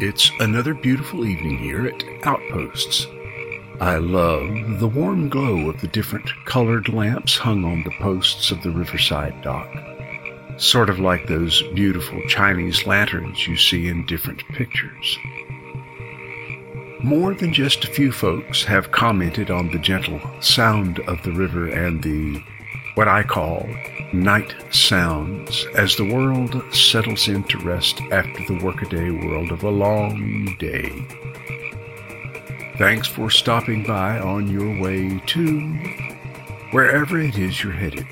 [0.00, 3.08] It's another beautiful evening here at Outposts.
[3.80, 8.62] I love the warm glow of the different colored lamps hung on the posts of
[8.62, 9.68] the riverside dock.
[10.56, 15.18] Sort of like those beautiful Chinese lanterns you see in different pictures.
[17.02, 21.68] More than just a few folks have commented on the gentle sound of the river
[21.68, 22.42] and the,
[22.96, 23.68] what I call,
[24.12, 29.70] night sounds as the world settles in to rest after the workaday world of a
[29.70, 31.06] long day.
[32.78, 35.60] Thanks for stopping by on your way to
[36.72, 38.06] wherever it is you're headed.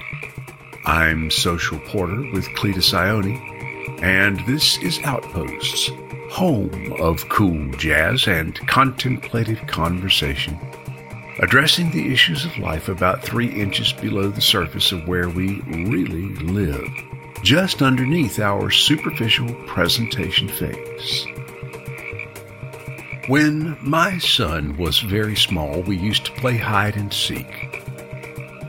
[0.84, 5.90] I'm Social Porter with Cletus Ione, and this is Outposts,
[6.30, 10.58] home of cool jazz and contemplative conversation,
[11.40, 16.34] addressing the issues of life about three inches below the surface of where we really
[16.44, 16.88] live,
[17.42, 21.26] just underneath our superficial presentation phase.
[23.28, 27.82] When my son was very small, we used to play hide and seek.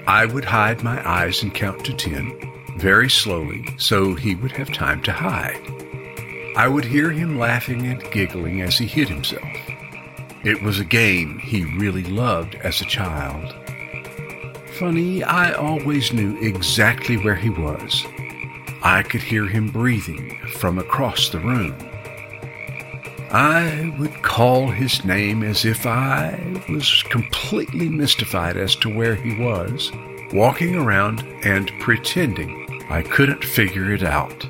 [0.08, 2.34] I would hide my eyes and count to ten,
[2.78, 5.60] very slowly, so he would have time to hide.
[6.58, 9.44] I would hear him laughing and giggling as he hid himself.
[10.44, 13.56] It was a game he really loved as a child.
[14.80, 18.04] Funny, I always knew exactly where he was.
[18.82, 21.76] I could hear him breathing from across the room.
[23.30, 29.40] I would call his name as if I was completely mystified as to where he
[29.40, 29.92] was,
[30.34, 34.48] walking around and pretending I couldn't figure it out.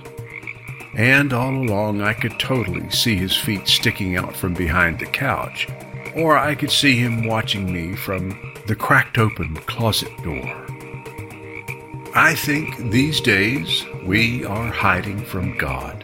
[0.97, 5.67] And all along I could totally see his feet sticking out from behind the couch,
[6.15, 10.65] or I could see him watching me from the cracked open closet door.
[12.15, 16.03] I think these days we are hiding from God.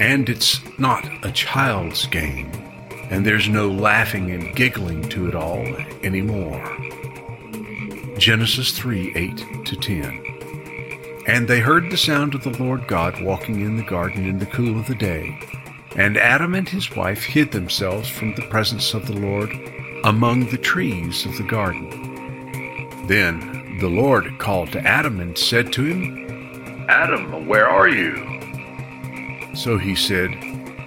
[0.00, 2.50] And it's not a child's game,
[3.10, 5.66] and there's no laughing and giggling to it all
[6.02, 6.64] anymore.
[8.16, 10.31] Genesis 3 8 to 10.
[11.26, 14.46] And they heard the sound of the Lord God walking in the garden in the
[14.46, 15.38] cool of the day.
[15.94, 19.52] And Adam and his wife hid themselves from the presence of the Lord
[20.04, 21.90] among the trees of the garden.
[23.06, 28.16] Then the Lord called to Adam and said to him, Adam, where are you?
[29.54, 30.30] So he said,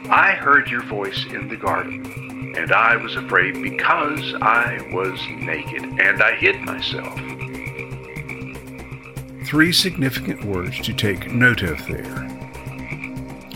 [0.10, 5.84] I heard your voice in the garden, and I was afraid because I was naked,
[5.84, 7.20] and I hid myself.
[9.46, 12.36] Three significant words to take note of there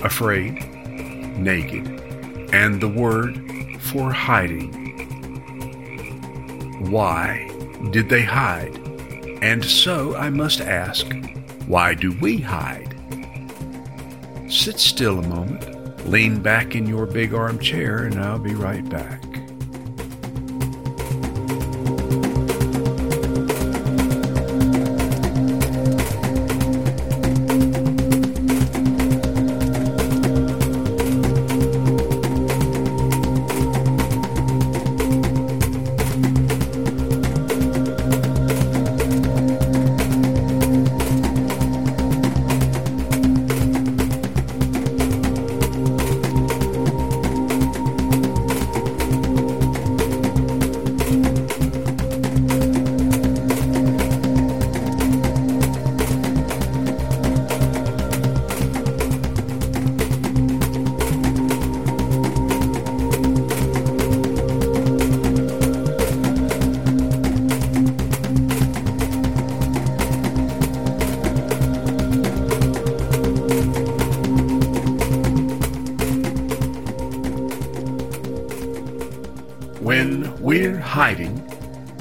[0.03, 0.53] afraid,
[1.38, 1.88] naked,
[2.53, 4.72] and the word for hiding.
[6.91, 7.50] Why
[7.91, 8.77] did they hide?
[9.41, 11.05] And so I must ask,
[11.67, 12.95] why do we hide?
[14.50, 19.19] Sit still a moment, lean back in your big armchair, and I'll be right back.
[80.89, 81.39] Hiding,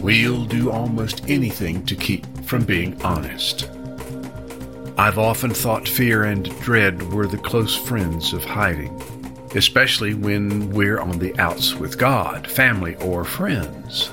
[0.01, 3.69] we'll do almost anything to keep from being honest.
[4.97, 8.99] I've often thought fear and dread were the close friends of hiding,
[9.55, 14.11] especially when we're on the outs with God, family, or friends.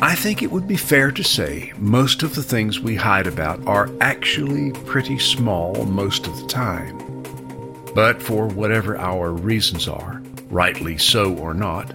[0.00, 3.64] I think it would be fair to say most of the things we hide about
[3.66, 6.96] are actually pretty small most of the time.
[7.94, 11.92] But for whatever our reasons are, rightly so or not,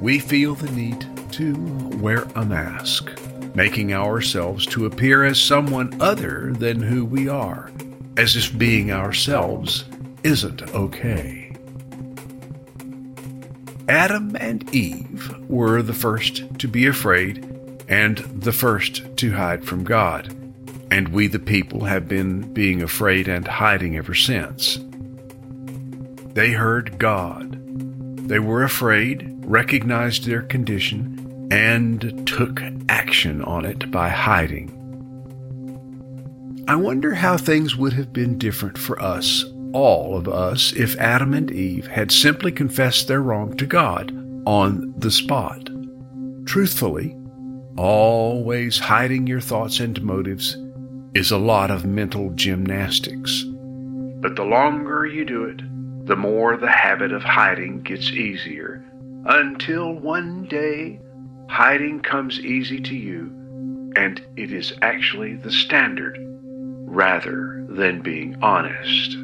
[0.00, 1.54] we feel the need to
[1.98, 3.10] wear a mask,
[3.54, 7.70] making ourselves to appear as someone other than who we are,
[8.16, 9.84] as if being ourselves
[10.22, 11.54] isn't okay.
[13.88, 17.44] Adam and Eve were the first to be afraid
[17.88, 20.34] and the first to hide from God.
[20.90, 24.78] And we, the people, have been being afraid and hiding ever since.
[26.34, 27.60] They heard God.
[28.26, 34.80] They were afraid, recognized their condition, and took action on it by hiding.
[36.66, 39.44] I wonder how things would have been different for us,
[39.74, 44.10] all of us, if Adam and Eve had simply confessed their wrong to God
[44.46, 45.68] on the spot.
[46.46, 47.14] Truthfully,
[47.76, 50.56] always hiding your thoughts and motives
[51.14, 53.44] is a lot of mental gymnastics.
[53.44, 55.60] But the longer you do it,
[56.04, 58.84] the more the habit of hiding gets easier
[59.26, 61.00] until one day
[61.48, 63.30] hiding comes easy to you
[63.96, 66.18] and it is actually the standard
[66.86, 69.16] rather than being honest.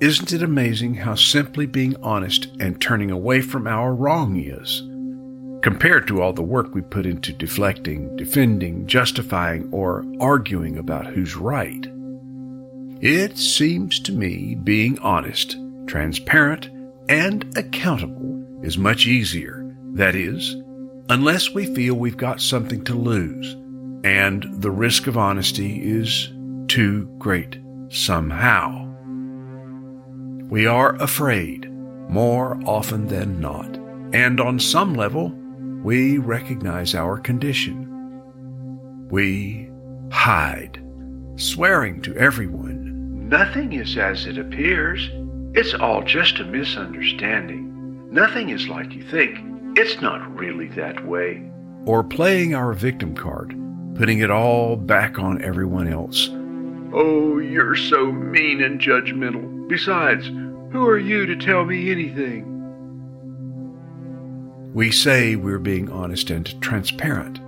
[0.00, 4.80] Isn't it amazing how simply being honest and turning away from our wrong is,
[5.62, 11.36] compared to all the work we put into deflecting, defending, justifying, or arguing about who's
[11.36, 11.86] right?
[13.00, 15.56] It seems to me being honest,
[15.86, 16.68] transparent,
[17.08, 19.74] and accountable is much easier.
[19.94, 20.54] That is,
[21.08, 23.56] unless we feel we've got something to lose
[24.04, 26.28] and the risk of honesty is
[26.68, 27.58] too great
[27.88, 28.86] somehow.
[30.50, 31.70] We are afraid
[32.08, 33.76] more often than not,
[34.12, 35.32] and on some level,
[35.82, 37.86] we recognize our condition.
[39.08, 39.70] We
[40.10, 40.82] hide,
[41.36, 42.79] swearing to everyone,
[43.30, 45.08] Nothing is as it appears.
[45.54, 47.68] It's all just a misunderstanding.
[48.12, 49.38] Nothing is like you think.
[49.78, 51.42] It's not really that way.
[51.86, 53.54] or playing our victim card,
[53.94, 56.28] putting it all back on everyone else.
[56.92, 59.66] Oh, you're so mean and judgmental.
[59.68, 60.26] Besides,
[60.72, 62.44] who are you to tell me anything?
[64.74, 67.40] We say we're being honest and transparent,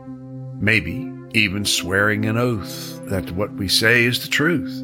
[0.62, 4.82] maybe even swearing an oath that what we say is the truth.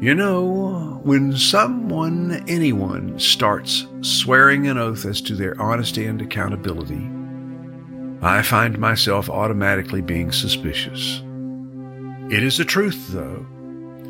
[0.00, 7.10] You know, when someone, anyone, starts swearing an oath as to their honesty and accountability,
[8.22, 11.22] I find myself automatically being suspicious.
[12.30, 13.44] It is a truth, though.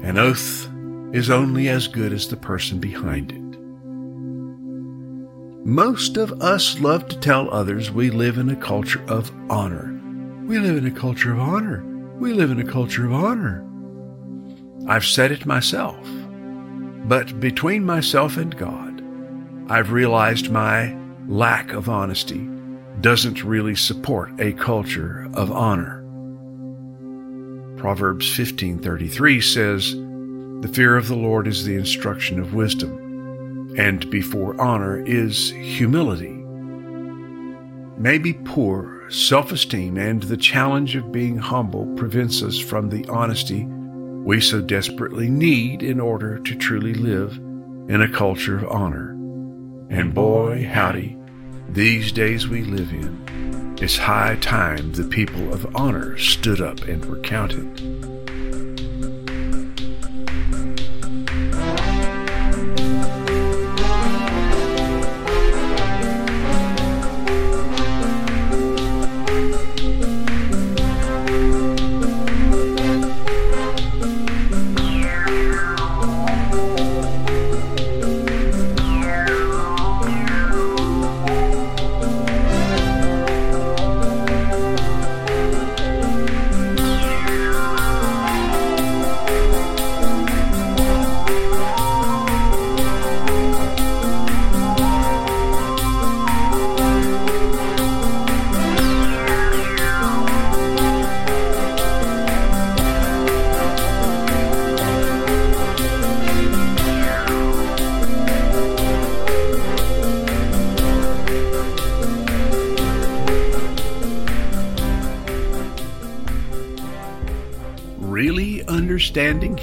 [0.05, 0.69] An oath
[1.13, 3.59] is only as good as the person behind it.
[5.67, 10.01] Most of us love to tell others we live in a culture of honor.
[10.47, 11.85] We live in a culture of honor.
[12.21, 13.67] We live in a culture of honor.
[14.91, 15.97] I've said it myself.
[17.05, 19.01] But between myself and God,
[19.69, 20.97] I've realized my
[21.29, 22.51] lack of honesty
[23.01, 26.03] doesn't really support a culture of honor.
[27.77, 34.61] Proverbs 15:33 says, "The fear of the Lord is the instruction of wisdom, and before
[34.61, 36.45] honor is humility."
[37.97, 43.69] Maybe poor self-esteem and the challenge of being humble prevents us from the honesty
[44.25, 47.37] we so desperately need in order to truly live
[47.89, 49.11] in a culture of honor.
[49.91, 51.17] And boy, howdy,
[51.71, 57.05] these days we live in, it's high time the people of honor stood up and
[57.05, 57.81] were counted.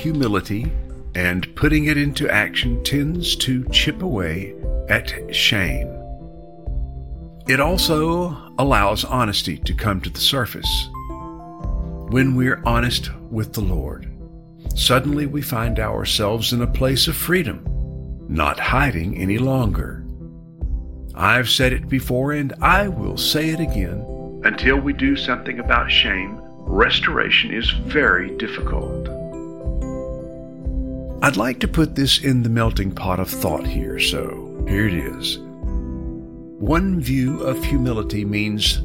[0.08, 0.72] Humility
[1.16, 4.56] and putting it into action tends to chip away
[4.88, 5.90] at shame.
[7.50, 10.90] It also allows honesty to come to the surface.
[12.10, 14.10] When we're honest with the Lord,
[14.76, 17.66] suddenly we find ourselves in a place of freedom,
[18.30, 20.06] not hiding any longer.
[21.16, 24.06] I've said it before and I will say it again.
[24.46, 29.17] Until we do something about shame, restoration is very difficult.
[31.20, 34.94] I'd like to put this in the melting pot of thought here, so here it
[34.94, 35.40] is.
[36.60, 38.84] One view of humility means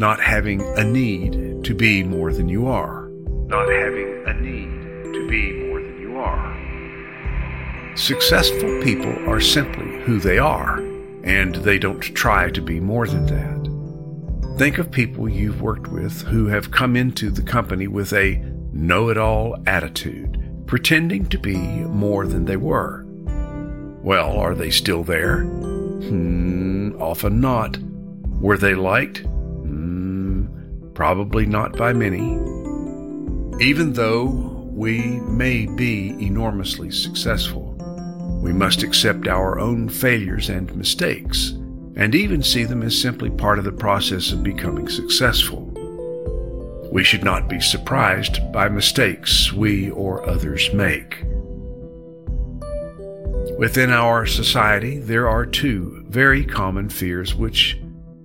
[0.00, 3.08] not having a need to be more than you are.
[3.46, 7.96] Not having a need to be more than you are.
[7.96, 10.78] Successful people are simply who they are,
[11.22, 14.58] and they don't try to be more than that.
[14.58, 18.42] Think of people you've worked with who have come into the company with a
[18.72, 20.37] know it all attitude,
[20.68, 23.04] pretending to be more than they were.
[24.02, 25.40] Well, are they still there?
[25.40, 27.78] Hmm, often not.
[28.40, 29.18] Were they liked?
[29.18, 30.46] Hmm,
[30.94, 32.34] probably not by many.
[33.64, 34.26] Even though
[34.70, 37.74] we may be enormously successful,
[38.42, 41.54] we must accept our own failures and mistakes,
[41.96, 45.67] and even see them as simply part of the process of becoming successful.
[46.90, 51.22] We should not be surprised by mistakes we or others make.
[53.58, 57.78] Within our society, there are two very common fears which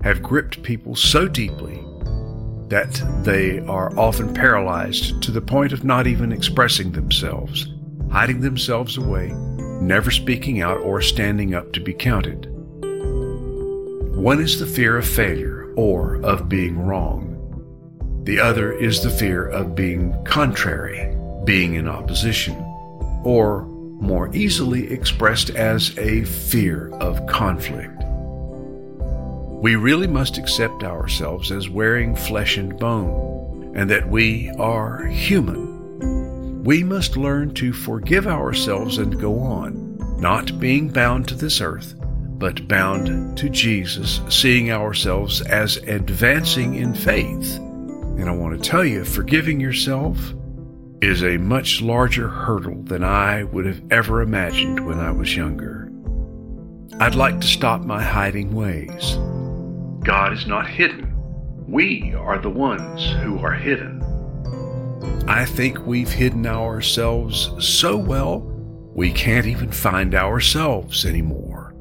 [0.03, 1.83] have gripped people so deeply
[2.69, 7.67] that they are often paralyzed to the point of not even expressing themselves,
[8.11, 9.27] hiding themselves away,
[9.81, 12.47] never speaking out or standing up to be counted.
[14.15, 17.32] One is the fear of failure or of being wrong.
[18.23, 21.13] The other is the fear of being contrary,
[21.43, 22.55] being in opposition,
[23.25, 28.01] or more easily expressed as a fear of conflict.
[29.61, 36.63] We really must accept ourselves as wearing flesh and bone, and that we are human.
[36.63, 41.93] We must learn to forgive ourselves and go on, not being bound to this earth,
[41.99, 47.59] but bound to Jesus, seeing ourselves as advancing in faith.
[48.17, 50.33] And I want to tell you, forgiving yourself
[51.01, 55.91] is a much larger hurdle than I would have ever imagined when I was younger.
[56.99, 59.17] I'd like to stop my hiding ways.
[60.05, 61.13] God is not hidden.
[61.67, 64.01] We are the ones who are hidden.
[65.27, 68.49] I think we've hidden ourselves so well
[68.93, 71.73] we can't even find ourselves anymore.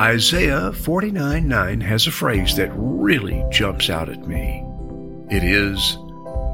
[0.00, 4.65] Isaiah 49 9 has a phrase that really jumps out at me.
[5.28, 5.98] It is,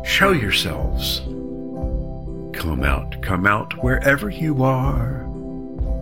[0.04, 1.20] Show yourselves.
[2.58, 5.24] Come out, come out wherever you are.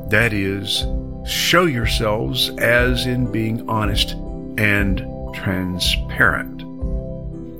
[0.08, 0.86] That is,
[1.30, 4.12] show yourselves as in being honest
[4.56, 6.62] and transparent.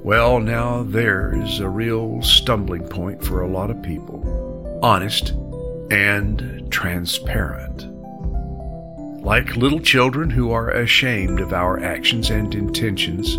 [0.03, 4.81] Well, now there is a real stumbling point for a lot of people.
[4.83, 5.35] Honest
[5.91, 7.87] and transparent.
[9.23, 13.37] Like little children who are ashamed of our actions and intentions,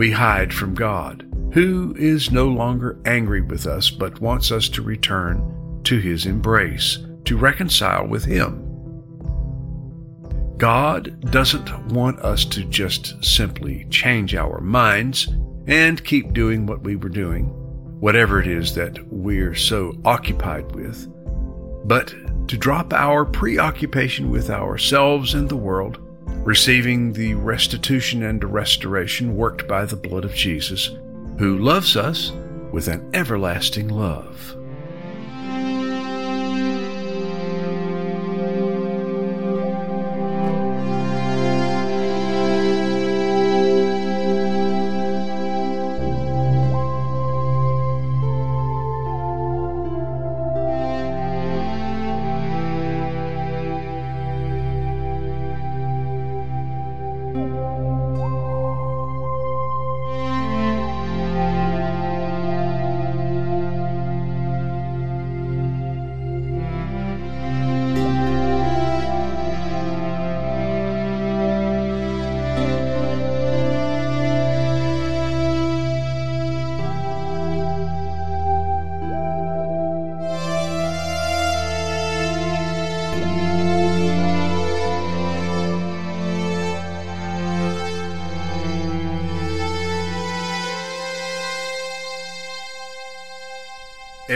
[0.00, 4.80] we hide from God who is no longer angry with us but wants us to
[4.80, 8.64] return to his embrace, to reconcile with him.
[10.56, 15.28] God doesn't want us to just simply change our minds
[15.66, 17.44] and keep doing what we were doing,
[18.00, 21.08] whatever it is that we're so occupied with,
[21.84, 22.14] but
[22.48, 26.00] to drop our preoccupation with ourselves and the world,
[26.42, 30.96] receiving the restitution and restoration worked by the blood of Jesus
[31.38, 32.32] who loves us
[32.72, 34.56] with an everlasting love.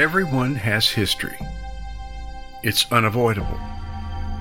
[0.05, 1.39] Everyone has history.
[2.63, 3.59] It's unavoidable.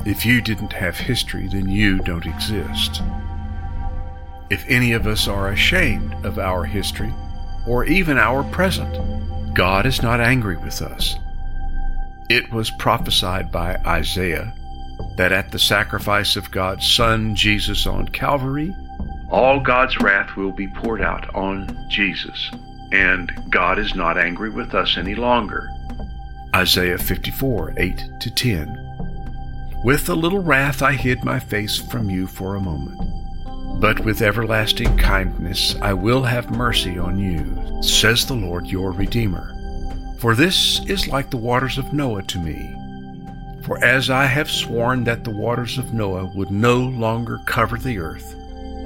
[0.06, 3.02] If you didn't have history, then you don't exist.
[4.50, 7.14] If any of us are ashamed of our history,
[7.66, 11.16] or even our present, God is not angry with us.
[12.30, 14.54] It was prophesied by Isaiah
[15.16, 18.76] that at the sacrifice of God's Son, Jesus, on Calvary,
[19.30, 22.52] all God's wrath will be poured out on Jesus
[22.94, 25.70] and God is not angry with us any longer.
[26.56, 29.82] Isaiah 54 8 to 10.
[29.84, 33.02] With a little wrath I hid my face from you for a moment.
[33.82, 39.56] But with everlasting kindness I will have mercy on you, says the Lord your Redeemer.
[40.20, 42.76] For this is like the waters of Noah to me.
[43.64, 47.98] For as I have sworn that the waters of Noah would no longer cover the
[47.98, 48.36] earth,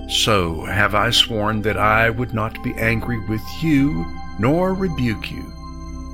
[0.08, 4.06] so have I sworn that I would not be angry with you,
[4.40, 5.44] nor rebuke you.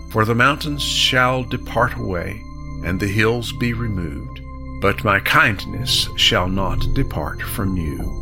[0.10, 2.44] For the mountains shall depart away,
[2.84, 4.42] and the hills be removed,
[4.82, 8.20] but my kindness shall not depart from you.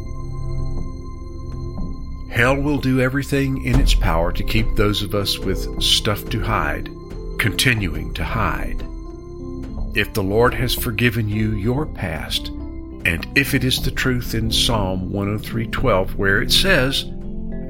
[2.30, 6.40] Hell will do everything in its power to keep those of us with stuff to
[6.40, 6.90] hide,
[7.38, 8.82] continuing to hide.
[9.94, 12.52] If the Lord has forgiven you your past,
[13.06, 17.06] and if it is the truth in Psalm 103:12 where it says,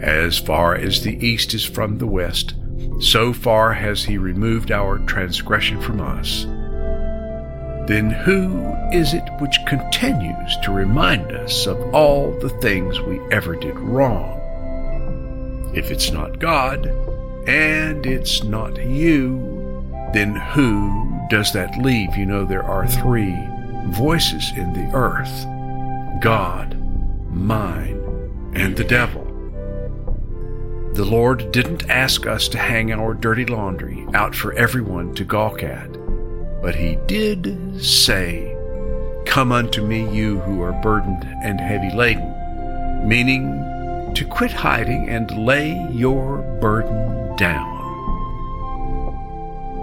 [0.01, 2.53] "As far as the east is from the west,
[2.99, 6.45] so far has he removed our transgression from us."
[7.87, 13.55] Then who is it which continues to remind us of all the things we ever
[13.55, 14.39] did wrong?
[15.73, 16.89] If it's not God,
[17.47, 19.83] and it's not you,
[20.13, 22.15] then who does that leave?
[22.17, 23.35] You know, there are three
[23.89, 25.45] voices in the earth
[26.21, 26.77] God,
[27.31, 27.99] mine,
[28.53, 29.25] and the devil.
[30.93, 35.63] The Lord didn't ask us to hang our dirty laundry out for everyone to gawk
[35.63, 35.91] at,
[36.61, 38.55] but He did say,
[39.25, 45.31] Come unto me, you who are burdened and heavy laden, meaning to quit hiding and
[45.45, 47.79] lay your burden down.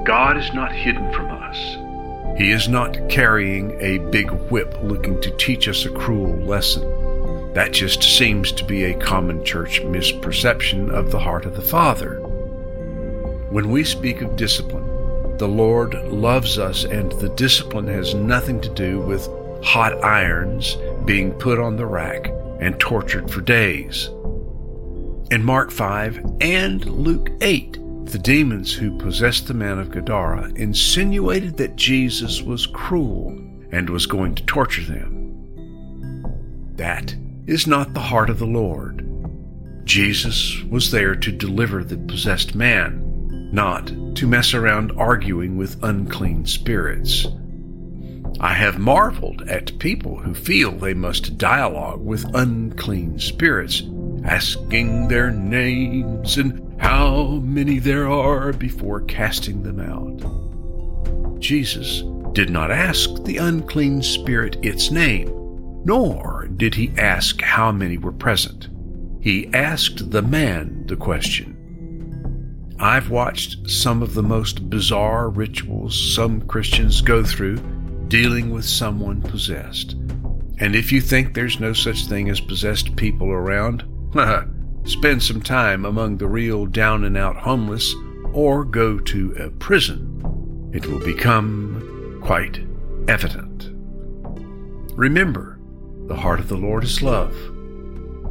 [0.05, 1.88] God is not hidden from us.
[2.37, 6.83] He is not carrying a big whip looking to teach us a cruel lesson.
[7.55, 12.21] That just seems to be a common church misperception of the heart of the Father.
[13.51, 18.69] When we speak of discipline, the Lord loves us, and the discipline has nothing to
[18.69, 19.29] do with
[19.65, 22.31] hot irons being put on the rack
[22.61, 24.11] and tortured for days.
[25.31, 31.57] In Mark 5 and Luke 8, the demons who possessed the man of Gadara insinuated
[31.57, 33.39] that Jesus was cruel
[33.71, 35.15] and was going to torture them.
[36.77, 37.15] That
[37.47, 39.05] is not the heart of the Lord.
[39.85, 46.47] Jesus was there to deliver the possessed man, not to mess around arguing with unclean
[46.47, 47.27] spirits.
[48.41, 53.83] I have marveled at people who feel they must dialogue with unclean spirits,
[54.25, 61.41] asking their names and how many there are before casting them out.
[61.41, 62.03] Jesus
[62.33, 65.29] did not ask the unclean spirit its name,
[65.85, 68.69] nor did he ask how many were present.
[69.21, 71.55] He asked the man the question.
[72.81, 77.59] I've watched some of the most bizarre rituals some Christians go through
[78.07, 79.93] dealing with someone possessed.
[80.61, 83.85] And if you think there's no such thing as possessed people around,
[84.85, 87.95] spend some time among the real down and out homeless,
[88.33, 92.61] or go to a prison, it will become quite
[93.09, 93.71] evident.
[94.97, 95.59] Remember,
[96.07, 97.35] the heart of the Lord is love.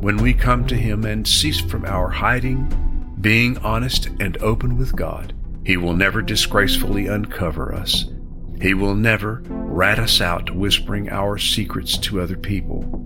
[0.02, 4.96] When we come to Him and cease from our hiding, being honest and open with
[4.96, 5.34] God,
[5.66, 8.06] He will never disgracefully uncover us.
[8.62, 12.97] He will never rat us out whispering our secrets to other people.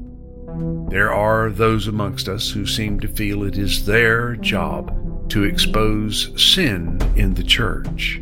[0.89, 6.33] There are those amongst us who seem to feel it is their job to expose
[6.35, 8.21] sin in the church.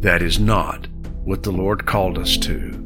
[0.00, 0.86] That is not
[1.24, 2.84] what the Lord called us to.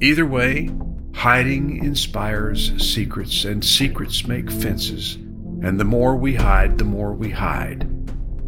[0.00, 0.70] Either way,
[1.14, 5.16] hiding inspires secrets, and secrets make fences,
[5.62, 7.86] and the more we hide, the more we hide.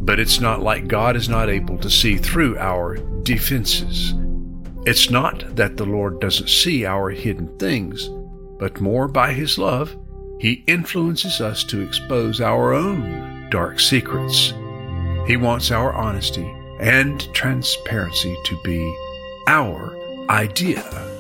[0.05, 4.15] But it's not like God is not able to see through our defenses.
[4.87, 8.09] It's not that the Lord doesn't see our hidden things
[8.59, 9.97] but more by His love,
[10.39, 14.53] He influences us to expose our own dark secrets.
[15.27, 18.95] He wants our honesty and transparency to be
[19.47, 19.97] our
[20.29, 21.16] idea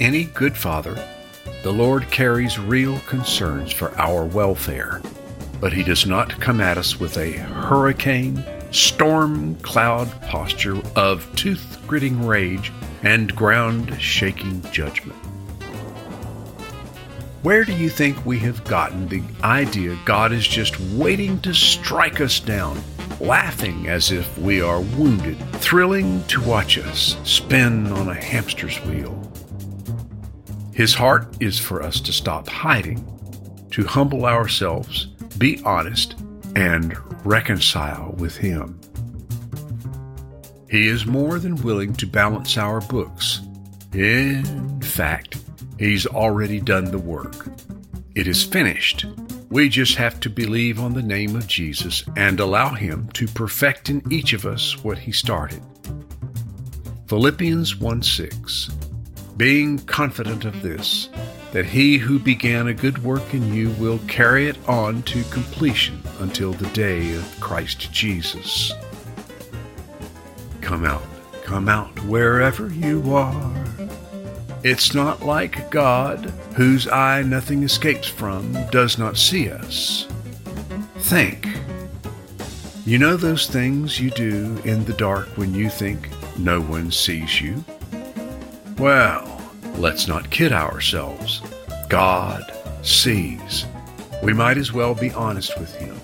[0.00, 0.96] any good father,
[1.62, 5.02] the Lord carries real concerns for our welfare,
[5.60, 11.78] but He does not come at us with a hurricane, storm cloud posture of tooth
[11.86, 15.18] gritting rage and ground shaking judgment.
[17.42, 22.22] Where do you think we have gotten the idea God is just waiting to strike
[22.22, 22.82] us down,
[23.20, 29.19] laughing as if we are wounded, thrilling to watch us spin on a hamster's wheel?
[30.80, 33.04] His heart is for us to stop hiding,
[33.72, 36.18] to humble ourselves, be honest,
[36.56, 38.80] and reconcile with Him.
[40.70, 43.42] He is more than willing to balance our books.
[43.92, 45.36] In fact,
[45.78, 47.48] He's already done the work.
[48.14, 49.04] It is finished.
[49.50, 53.90] We just have to believe on the name of Jesus and allow Him to perfect
[53.90, 55.60] in each of us what He started.
[57.06, 58.70] Philippians 1 6
[59.40, 61.08] being confident of this,
[61.52, 65.98] that he who began a good work in you will carry it on to completion
[66.18, 68.70] until the day of Christ Jesus.
[70.60, 71.02] Come out,
[71.42, 73.64] come out wherever you are.
[74.62, 80.06] It's not like God, whose eye nothing escapes from, does not see us.
[80.98, 81.48] Think.
[82.84, 87.40] You know those things you do in the dark when you think no one sees
[87.40, 87.64] you?
[88.80, 89.30] Well,
[89.80, 91.40] Let's not kid ourselves.
[91.88, 93.64] God sees.
[94.22, 95.98] We might as well be honest with Him.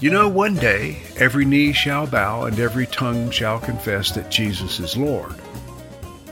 [0.00, 4.80] You know, one day every knee shall bow and every tongue shall confess that Jesus
[4.80, 5.34] is Lord.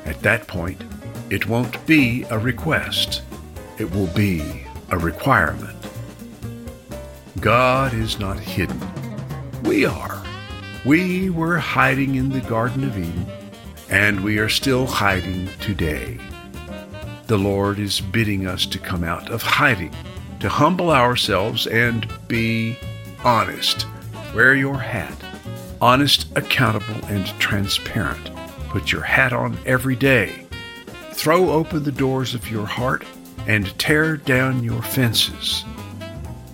[0.05, 0.83] At that point,
[1.31, 3.23] it won't be a request,
[3.79, 5.79] it will be a requirement.
[7.41, 8.79] God is not hidden.
[9.63, 10.23] We are.
[10.85, 13.40] We were hiding in the Garden of Eden
[13.91, 16.19] and we are still hiding today.
[17.27, 19.95] The Lord is bidding us to come out of hiding,
[20.39, 22.77] to humble ourselves and be
[23.25, 23.87] honest.
[24.35, 25.15] Wear your hat.
[25.81, 28.31] Honest, accountable, and transparent.
[28.69, 30.47] Put your hat on every day.
[31.13, 33.05] Throw open the doors of your heart
[33.47, 35.65] and tear down your fences.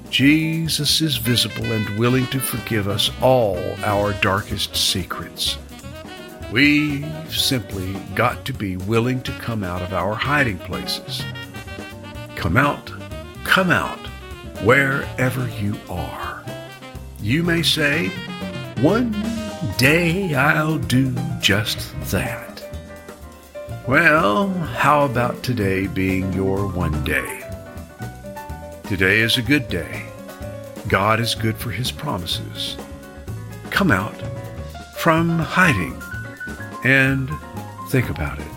[0.09, 5.59] Jesus is visible and willing to forgive us all our darkest secrets.
[6.53, 11.23] We've simply got to be willing to come out of our hiding places.
[12.37, 12.93] Come out,
[13.43, 13.99] come out,
[14.63, 16.45] wherever you are.
[17.21, 18.09] You may say,
[18.81, 19.11] One
[19.77, 21.79] day I'll do just
[22.11, 22.63] that.
[23.89, 27.43] Well, how about today being your one day?
[28.85, 30.07] Today is a good day.
[30.87, 32.77] God is good for his promises.
[33.71, 34.15] Come out
[34.97, 36.01] from hiding
[36.87, 37.29] and
[37.89, 38.56] think about it.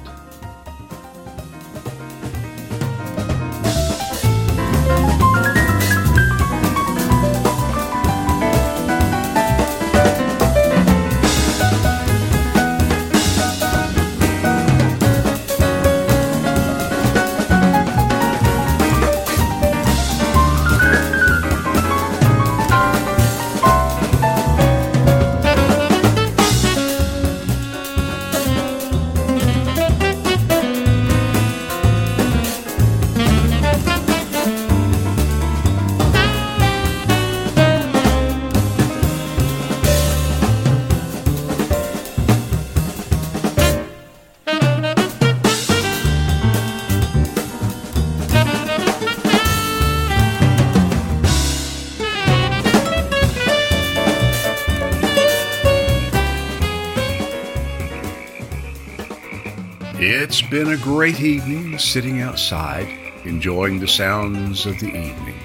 [60.50, 62.88] Been a great evening sitting outside,
[63.24, 65.40] enjoying the sounds of the evening.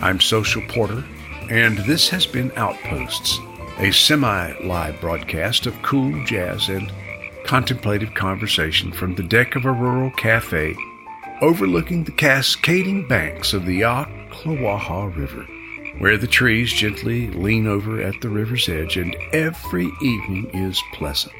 [0.00, 1.02] I'm Social Porter,
[1.48, 3.38] and this has been Outposts,
[3.78, 6.92] a semi live broadcast of cool jazz and
[7.44, 10.76] contemplative conversation from the deck of a rural cafe
[11.40, 15.44] overlooking the cascading banks of the Ocklawaha River,
[15.98, 21.32] where the trees gently lean over at the river's edge, and every evening is pleasant.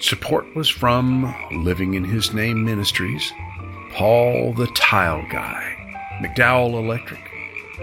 [0.00, 3.32] Support was from Living in His Name Ministries,
[3.92, 7.20] Paul the Tile Guy, McDowell Electric,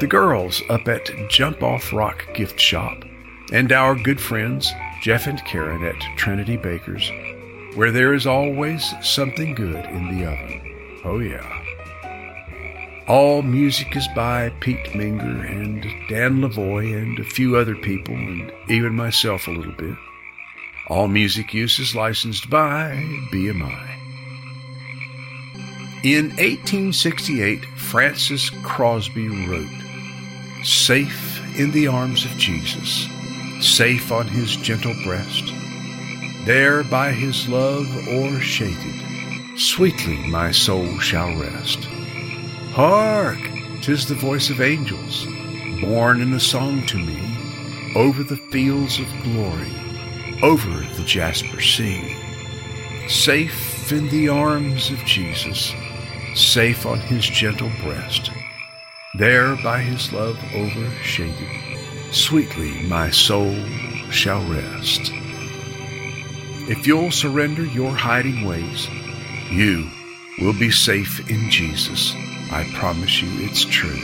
[0.02, 3.06] the girls up at Jump Off Rock Gift Shop,
[3.54, 4.72] and our good friends
[5.02, 7.10] Jeff and Karen at Trinity Bakers,
[7.76, 11.02] where there is always something good in the oven.
[11.06, 11.60] Oh, yeah.
[13.08, 18.52] All music is by Pete Minger and Dan Lavoie and a few other people, and
[18.70, 19.96] even myself a little bit.
[20.92, 22.92] All music use is licensed by
[23.32, 23.96] BMI.
[26.04, 29.72] In 1868, Frances Crosby wrote,
[30.66, 33.08] Safe in the arms of Jesus,
[33.62, 35.54] safe on his gentle breast,
[36.44, 41.86] there by his love o'ershaded, sweetly my soul shall rest.
[42.74, 43.40] Hark!
[43.82, 45.26] Tis the voice of angels,
[45.80, 49.72] borne in a song to me, over the fields of glory,
[50.44, 52.18] over the jasper sea.
[53.08, 55.74] Safe in the arms of Jesus,
[56.34, 58.32] safe on his gentle breast,
[59.16, 63.54] there by his love overshaded, sweetly my soul
[64.10, 65.12] shall rest.
[66.70, 68.88] If you'll surrender your hiding ways,
[69.52, 69.90] you
[70.40, 72.16] will be safe in Jesus.
[72.52, 74.02] I promise you it's true.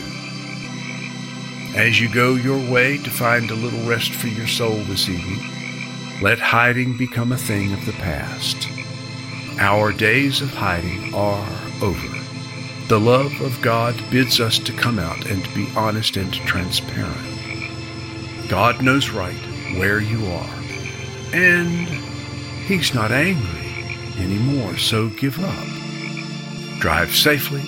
[1.76, 5.57] As you go your way to find a little rest for your soul this evening,
[6.22, 8.68] let hiding become a thing of the past.
[9.60, 11.48] Our days of hiding are
[11.82, 12.18] over.
[12.88, 17.18] The love of God bids us to come out and be honest and transparent.
[18.50, 19.36] God knows right
[19.78, 20.56] where you are,
[21.34, 21.88] and
[22.66, 23.68] He's not angry
[24.18, 25.68] anymore, so give up.
[26.80, 27.64] Drive safely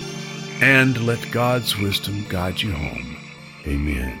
[0.60, 3.16] and let God's wisdom guide you home.
[3.66, 4.18] Amen.